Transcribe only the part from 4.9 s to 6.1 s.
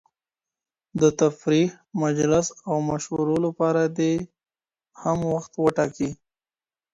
هم وخت وټاکي.